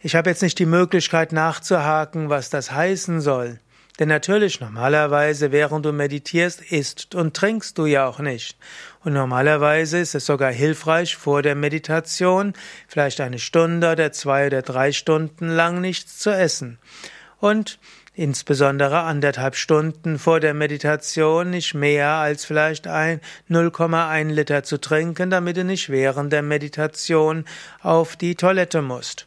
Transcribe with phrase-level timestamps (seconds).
[0.00, 3.58] Ich habe jetzt nicht die Möglichkeit nachzuhaken, was das heißen soll.
[3.98, 8.56] Denn natürlich, normalerweise, während du meditierst, isst und trinkst du ja auch nicht.
[9.04, 12.54] Und normalerweise ist es sogar hilfreich, vor der Meditation
[12.88, 16.78] vielleicht eine Stunde oder zwei oder drei Stunden lang nichts zu essen.
[17.38, 17.78] Und
[18.14, 25.30] insbesondere anderthalb Stunden vor der Meditation nicht mehr als vielleicht ein 0,1 Liter zu trinken,
[25.30, 27.44] damit du nicht während der Meditation
[27.80, 29.26] auf die Toilette musst.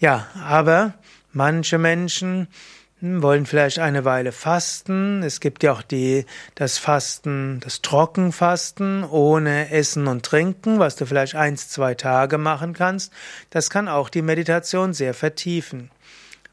[0.00, 0.94] Ja, aber
[1.32, 2.48] manche Menschen
[3.04, 5.22] wollen vielleicht eine Weile fasten.
[5.22, 11.06] Es gibt ja auch die, das Fasten, das Trockenfasten ohne Essen und Trinken, was du
[11.06, 13.12] vielleicht eins, zwei Tage machen kannst.
[13.50, 15.90] Das kann auch die Meditation sehr vertiefen.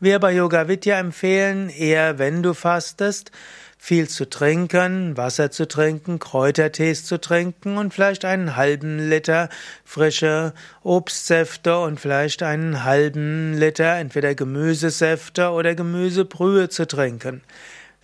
[0.04, 3.30] Wir bei Yoga Vidya empfehlen eher, wenn du fastest,
[3.78, 9.48] viel zu trinken, Wasser zu trinken, Kräutertees zu trinken und vielleicht einen halben Liter
[9.86, 17.44] frische Obstsäfte und vielleicht einen halben Liter entweder Gemüsesäfte oder Gemüsebrühe zu trinken.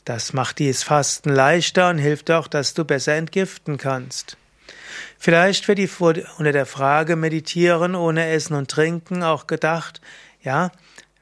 [0.05, 4.37] Das macht dieses Fasten leichter und hilft auch, dass du besser entgiften kannst.
[5.17, 5.89] Vielleicht wird die
[6.37, 9.99] unter der Frage meditieren ohne Essen und Trinken auch gedacht,
[10.43, 10.71] ja,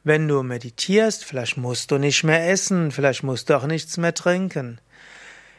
[0.05, 4.13] wenn du meditierst, vielleicht musst du nicht mehr essen, vielleicht musst du auch nichts mehr
[4.13, 4.79] trinken.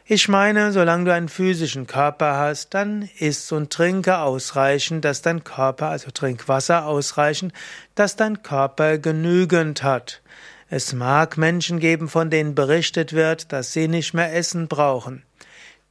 [0.07, 5.43] Ich meine, solange du einen physischen Körper hast, dann isst und trinke ausreichend, dass dein
[5.43, 7.53] Körper, also trink Wasser ausreichend,
[7.97, 10.23] dass dein Körper genügend hat.
[10.71, 15.25] Es mag Menschen geben, von denen berichtet wird, dass sie nicht mehr Essen brauchen.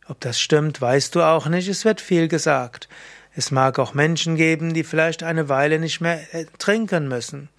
[0.07, 2.87] Ob das stimmt, weißt du auch nicht, es wird viel gesagt.
[3.35, 7.49] Es mag auch Menschen geben, die vielleicht eine Weile nicht mehr äh, trinken müssen.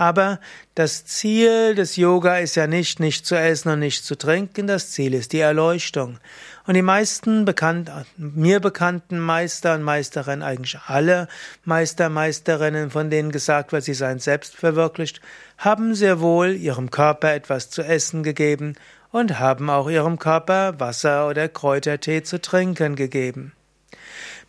[0.00, 0.40] Aber
[0.76, 4.66] das Ziel des Yoga ist ja nicht, nicht zu essen und nicht zu trinken.
[4.66, 6.18] Das Ziel ist die Erleuchtung.
[6.66, 11.28] Und die meisten bekannt, mir bekannten Meister und Meisterinnen, eigentlich alle
[11.66, 15.20] Meister, Meisterinnen, von denen gesagt wird, sie seien selbst verwirklicht,
[15.58, 18.76] haben sehr wohl ihrem Körper etwas zu essen gegeben
[19.12, 23.52] und haben auch ihrem Körper Wasser oder Kräutertee zu trinken gegeben.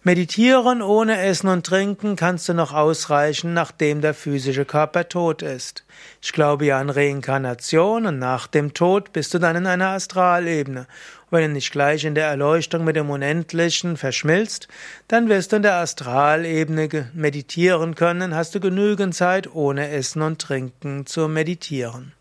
[0.03, 5.85] Meditieren ohne Essen und Trinken kannst du noch ausreichen, nachdem der physische Körper tot ist.
[6.23, 10.79] Ich glaube ja an Reinkarnation und nach dem Tod bist du dann in einer Astralebene.
[10.79, 10.87] Und
[11.29, 14.67] wenn du nicht gleich in der Erleuchtung mit dem Unendlichen verschmilzt,
[15.07, 20.41] dann wirst du in der Astralebene meditieren können, hast du genügend Zeit, ohne Essen und
[20.41, 22.13] Trinken zu meditieren.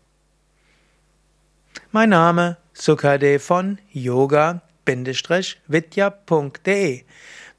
[1.91, 4.61] Mein Name Sukade von yoga-vidya.de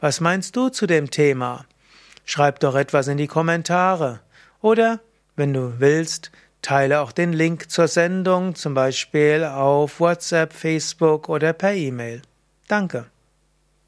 [0.02, 1.64] was meinst du zu dem Thema?
[2.24, 4.18] Schreib doch etwas in die Kommentare.
[4.60, 4.98] Oder,
[5.36, 11.52] wenn du willst, teile auch den Link zur Sendung, zum Beispiel auf WhatsApp, Facebook oder
[11.52, 12.22] per E-Mail.
[12.66, 13.11] Danke.